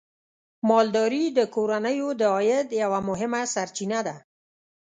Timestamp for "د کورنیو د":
1.37-2.21